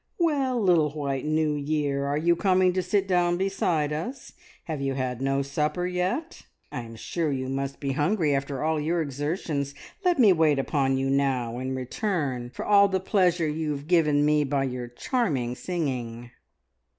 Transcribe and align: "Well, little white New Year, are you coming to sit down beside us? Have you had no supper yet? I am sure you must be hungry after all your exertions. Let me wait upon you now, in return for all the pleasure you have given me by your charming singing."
"Well, 0.17 0.59
little 0.59 0.89
white 0.89 1.25
New 1.25 1.53
Year, 1.53 2.07
are 2.07 2.17
you 2.17 2.35
coming 2.35 2.73
to 2.73 2.81
sit 2.81 3.07
down 3.07 3.37
beside 3.37 3.93
us? 3.93 4.33
Have 4.63 4.81
you 4.81 4.95
had 4.95 5.21
no 5.21 5.43
supper 5.43 5.85
yet? 5.85 6.41
I 6.71 6.81
am 6.81 6.95
sure 6.95 7.31
you 7.31 7.47
must 7.49 7.79
be 7.79 7.91
hungry 7.91 8.33
after 8.33 8.63
all 8.63 8.79
your 8.79 8.99
exertions. 8.99 9.75
Let 10.03 10.17
me 10.17 10.33
wait 10.33 10.57
upon 10.57 10.97
you 10.97 11.07
now, 11.11 11.59
in 11.59 11.75
return 11.75 12.49
for 12.49 12.65
all 12.65 12.87
the 12.87 12.99
pleasure 12.99 13.47
you 13.47 13.69
have 13.73 13.85
given 13.85 14.25
me 14.25 14.43
by 14.43 14.63
your 14.63 14.87
charming 14.87 15.53
singing." 15.53 16.31